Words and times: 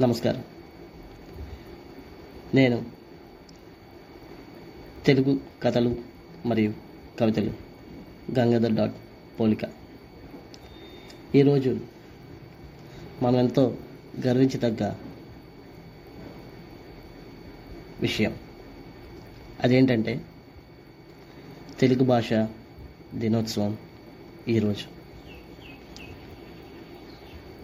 నమస్కారం. 0.00 0.44
నేను 2.54 2.86
తెలుగు 5.06 5.40
కథలు 5.62 5.96
మరియు 6.46 6.74
కవితలు 7.20 7.52
గంగాధర్ 8.38 8.72
డాట్ 8.72 8.94
పోలిక. 9.40 9.58
ఈరోజు 11.34 11.80
మనం 13.22 13.36
ఎంతో 13.36 13.76
గర్వించదగ్గ 14.26 14.94
విషయం. 18.00 18.34
అదేంటంటే 19.64 20.20
తెలుగు 21.80 22.04
భాష 22.04 22.32
దినోత్సవం 23.14 23.78
ఈరోజు. 24.48 24.95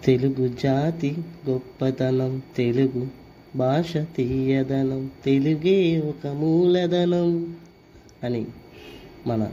తెలుగు 0.05 0.49
జాతి 0.49 1.17
గొప్పతనం 1.49 2.43
తెలుగు 2.57 3.09
భాష 3.57 3.97
తీయదనం 3.97 5.11
తెలుగే 5.25 6.01
ఒక 6.01 6.27
మూలధనం 6.27 7.57
అని 8.25 8.47
మన 9.27 9.53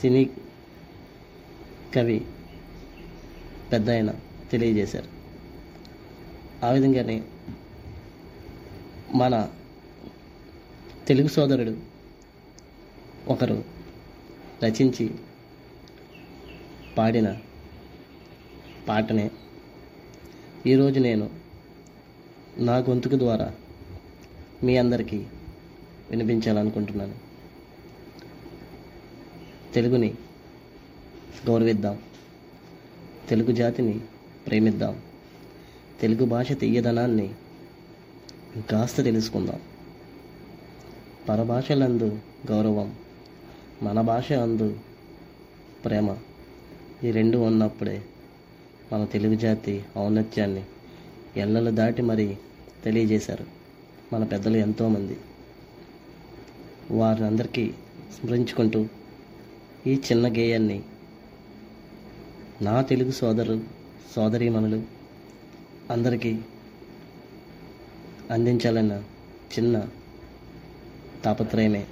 సినీ 0.00 0.30
కవి 1.94 2.24
పెద్ద 3.72 3.90
ఆయన 3.90 4.14
తెలియజేశారు. 4.50 5.08
ఆ 6.66 6.70
విధంగానే 6.70 7.22
మన 9.14 9.48
తెలుగు 11.08 11.28
సోదరుడు 11.28 11.76
ఒకరు 13.28 13.64
రచించి 14.64 15.10
పాడిన 16.98 17.36
పాటనే 18.88 19.30
ఈరోజు 20.66 21.00
నేను 21.00 21.30
నా 22.58 22.76
గొంతుకు 22.76 23.18
ద్వారా 23.18 23.52
మీ 24.62 24.76
అందరికీ 24.76 25.16
వినిపించాలనుకుంటున్నాను. 26.10 27.14
తెలుగుని 29.74 30.14
గౌరవిద్దాం. 31.46 31.98
తెలుగు 33.28 33.52
జాతిని 33.52 34.00
ప్రేమిద్దాం. 34.46 35.00
తెలుగు 36.00 36.24
భాష 36.24 36.52
తీయదనాన్ని 36.52 37.34
కాస్త 38.70 39.02
తెలుసుకుందాం. 39.02 39.60
పరభాషలందు 41.28 42.18
గౌరవం 42.50 42.94
మన 43.82 44.00
భాష 44.00 44.32
అందు 44.32 44.78
ప్రేమ 45.84 46.16
ఈ 47.04 47.10
రెండు 47.10 47.38
ఉన్నప్పుడే 47.38 48.02
మన 48.92 49.04
తెలుగు 49.04 49.34
జాతి 49.34 49.84
ఔన్నత్యాన్ని 49.98 50.64
ఎల్లలు 51.36 51.70
దాటి 51.70 52.02
మరి 52.02 52.38
తెలియజేశారు 52.84 53.44
మన 54.12 54.24
పెద్దలు 54.24 54.56
ఎంతోమంది. 54.56 55.16
వారిని 56.90 57.26
అందరికీ 57.26 57.74
స్మరించుకుంటూ 58.14 58.86
ఈ 59.86 59.94
చిన్న 59.94 60.28
గేయాన్ని 60.32 60.82
నా 62.62 62.82
తెలుగు 62.82 63.10
సోదరు 63.10 63.60
సోదరీమణులు 64.16 64.82
అందరికీ 65.90 66.38
అందించాలన్న 68.30 68.92
చిన్న 69.58 69.88
తాపత్రయమే 71.24 71.86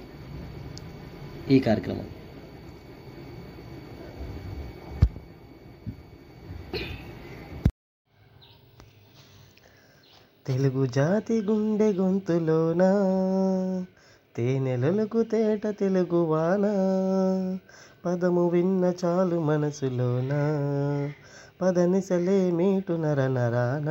ఈ 1.51 1.59
కార్యక్రమం. 1.59 2.22
తెలుగు 10.47 10.85
జాతి 10.85 11.41
గుండె 11.41 11.93
గొంతులోన? 11.93 12.81
తేనెలలకు 14.37 15.23
తేట 15.23 15.67
తెలుగు 15.67 16.23
వాన? 16.23 16.65
పదము 18.05 18.47
విన్న 18.47 18.93
చాలు 19.05 19.39
మనసులోన? 19.39 20.31
పదనిసలే 21.61 22.51
మీటు 22.51 22.93
నర 22.93 23.27
నరాన? 23.27 23.89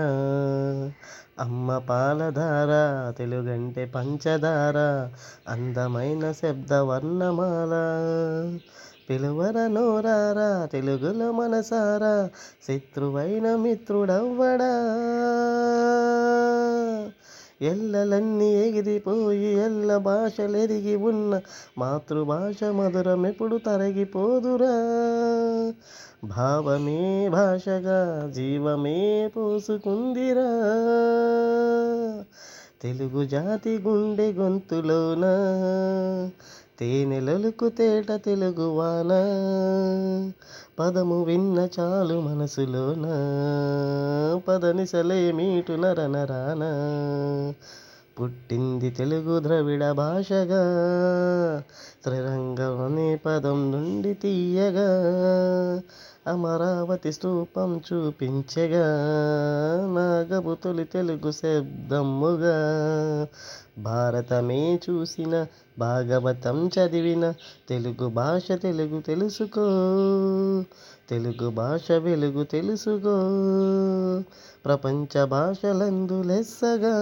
అమ్మ 1.38 1.78
పాలధార 1.78 2.70
తెలుగంటే 3.18 3.84
పంచదార 3.86 5.08
అందమైన 5.48 6.32
శబ్ద 6.32 6.72
వర్ణమాల 6.72 7.72
పిలువర 9.10 9.66
నోరారా 9.66 10.68
తెలుగులో 10.72 11.32
మనసారా 11.32 12.30
శత్రువైన 12.68 13.56
మిత్రుడవ్వడా. 13.56 14.72
ఎల్లలన్నీ 17.62 18.54
ఎగిరిపోయి 18.54 19.58
ఎల్ల 19.58 19.96
భాషలెరిగి 19.96 20.96
ఉన్న 20.96 21.40
మాతృభాష 21.78 22.64
మధురం 22.64 23.26
ఎప్పుడు 23.26 23.56
తరగిపోదురా. 23.56 24.72
భావమే 26.24 27.28
భాషగా 27.28 28.32
జీవమే 28.34 29.30
పోసుకుందిరా. 29.36 30.48
తెలుగు 32.82 33.24
జాతి 33.24 33.78
గుండె 33.78 34.32
గొంతులోనా? 34.32 35.34
తేనెలలకు 36.82 37.68
తేట 37.68 38.12
తెలుగు 38.12 38.68
వాన 38.68 39.08
పదము 40.78 41.22
విన్న 41.22 41.68
చాలు 41.80 42.20
మనసులోన. 42.20 43.04
పదనిసలే 44.48 45.32
మీటు 45.32 45.72
నరనరాన. 45.72 46.62
పుట్టింది 48.20 48.90
తెలుగు 48.90 49.40
ద్రవిడ 49.40 49.90
భాషగా. 49.90 50.62
త్రిరంగం 52.04 52.84
అనే 52.84 53.20
పదం 53.26 53.72
నుండి 53.72 54.14
తీయగా. 54.14 55.02
అమరావతి 56.26 57.12
స్థూపం 57.12 57.82
చూపించగా 57.92 58.86
నాగపు 59.86 60.54
తొలి 60.64 60.84
తెలుగు 60.84 61.32
శబ్దమ్ముగా 61.32 62.56
భారతమే 63.78 64.80
చూసిన 64.90 65.46
భాగవతం 65.78 66.68
చదివిన 66.68 67.34
తెలుగు 67.68 68.08
భాష 68.08 68.52
తెలుగు 68.52 69.00
తెలుసుకో 69.00 69.62
తెలుగు 71.10 71.50
భాష 71.50 71.92
వెలుగు 71.92 72.44
తెలుసుకో. 72.44 73.16
ప్రపంచ 74.64 75.24
భాషలందు 75.24 76.22
లెస్సగా 76.22 76.96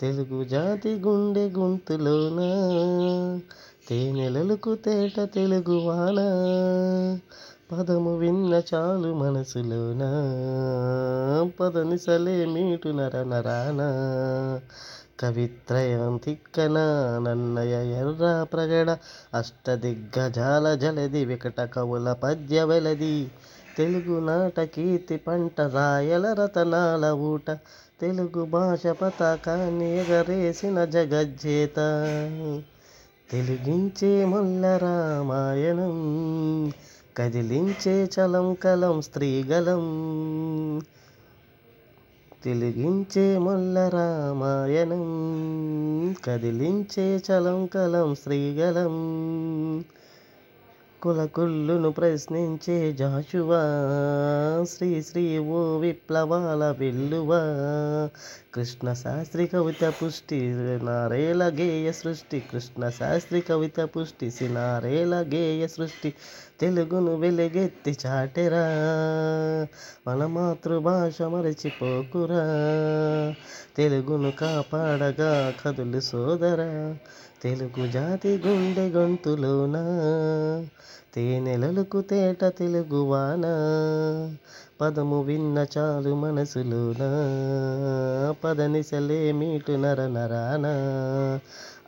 తెలుగు 0.00 0.44
జాతి 0.44 0.94
గుండె 0.94 1.50
గుంతులోనా? 1.50 2.48
తేనెలలకు 3.88 4.74
తేట 4.74 5.20
తెలుగు 5.20 5.78
వాన? 5.78 6.18
పదము 7.72 8.16
విన్న 8.16 8.62
చాలు 8.74 9.14
మనసులోన 9.14 10.02
పదనిసలే 11.60 12.44
మీటు 12.44 12.88
నర 12.88 13.22
నరాన 13.22 13.80
కవిత్రయం 15.20 16.16
తిక్కన 16.16 16.78
నన్నయ 17.22 18.00
ఎర్ర 18.00 18.46
ప్రగడ. 18.52 18.96
అష్టదిగ్గజాల 19.34 20.74
జలది 20.74 21.24
వికట 21.24 21.60
కవుల 21.60 22.12
పద్య 22.12 22.64
వెలది. 22.64 23.30
తెలుగు 23.76 24.20
నాట 24.20 24.60
కీర్తి 24.60 25.16
పంట 25.16 25.60
రాయల 25.60 26.32
రతనాల 26.32 27.10
ఊట. 27.10 27.50
తెలుగు 28.00 28.44
భాష 28.44 28.86
పతాకాన్ని 28.86 29.98
ఎగరేసిన 29.98 30.84
జగజ్జేత. 30.84 31.76
తెలుగించే 33.32 34.24
ముల్ల 34.24 34.76
రామాయణం. 34.76 35.94
కదిలించే 37.18 38.04
చలం 38.04 38.54
కలం 38.54 39.02
స్త్రీగలం. 39.02 39.84
తెలుగించే 42.44 43.38
మొల్ల 43.38 43.88
రామాయణం. 43.88 45.04
కదిలించే 46.24 47.16
చలం 47.16 47.66
కలం 47.66 48.14
శ్రీగలం 48.14 48.94
కులకుళ్ళును 51.02 51.90
ప్రశ్నించే 51.90 52.92
జాషువా. 52.92 53.62
శ్రీ 54.64 55.02
శ్రీ 55.02 55.38
ఓ 55.38 55.78
విప్లవాల 55.78 56.76
వెల్లువా. 56.78 57.40
కృష్ణ 58.54 58.92
శాస్త్రి 58.92 59.46
కవిత 59.46 59.94
పుష్టి 60.02 60.40
నారేల 60.82 61.48
గేయ 61.48 61.92
సృష్టి. 61.92 62.40
కృష్ణ 62.40 62.88
శాస్త్రి 62.88 63.40
కవిత 63.40 63.80
పుష్టి 63.80 64.30
సినారేల 64.30 65.14
గేయ 65.34 65.66
సృష్టి. 65.66 66.14
తెలుగును 66.60 67.16
వెలుగెత్తి 67.16 67.98
చాటెరా. 68.06 68.66
మన 70.08 70.26
మాతృభాష 70.26 71.22
మరచిపోకురా. 71.22 72.44
తెలుగును 73.76 74.30
కాపాడగా 74.30 75.54
కదులు 75.64 76.00
సోదరా. 76.00 76.96
తెలుగు 77.42 77.86
జాతి 77.86 78.42
గుండె 78.46 78.88
గొంతులోన. 78.88 79.76
తేనెలలకు 81.14 82.00
తేట 82.00 82.44
తెలుగువానా. 82.44 83.54
పదము 84.80 85.22
విన్న 85.22 85.66
చాలు 85.78 86.14
మనసులోన. 86.14 87.02
పదనిసలే 88.44 89.32
మీటు 89.32 89.72
నర 89.72 90.06
నరానా. 90.06 90.74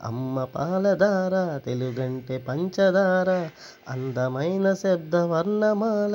అమ్మ 0.03 0.43
పాలధార 0.43 1.57
తెలుగంటే 1.65 2.37
పంచదార 2.37 3.49
అందమైన 3.89 4.73
శబ్ద 4.73 5.15
వర్ణమాల. 5.15 6.13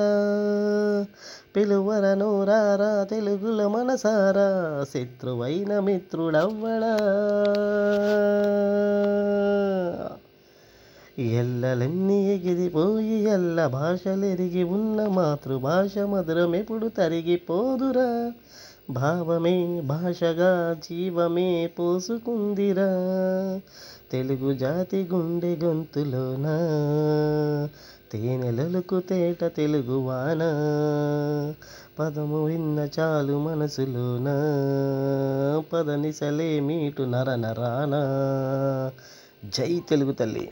పిలువర 1.55 2.13
నూరారా 2.13 3.03
తెలుగుల 3.03 3.67
మనసారా 3.67 4.85
శత్రువైన 4.93 5.79
మిత్రుడవ్వడా. 5.79 6.97
ఎల్లలన్నీ 11.19 12.35
ఎగిరిపోయి 12.35 13.23
ఎల్ల 13.23 13.67
భాషలెరిగి 13.67 14.63
ఉన్న 14.63 15.07
మాతృభాష 15.07 15.97
మధురమెప్పుడు 15.97 16.87
తరిగిపోదురా. 16.87 18.31
భావమే 18.89 19.81
భాషగా 19.81 20.73
జీవమే 20.73 21.67
పోసుకుందిరా. 21.79 22.87
తెలుగు 24.11 24.53
జాతి 24.53 25.09
గుండె 25.13 25.55
గొంతులోన? 25.55 26.45
తేనెలలకు 28.11 28.99
తేట 28.99 29.43
తెలుగు 29.43 29.97
వాన? 29.97 30.39
పదము 31.99 32.45
విన్న 32.45 32.87
చాలు 32.99 33.39
మనసులోన? 33.39 34.27
పదనిసలే 35.73 36.59
మీటు 36.59 37.03
నర 37.03 37.35
నరాన? 37.35 37.91
జై 39.57 39.81
తెలుగు 39.89 40.11
తల్లి. 40.11 40.51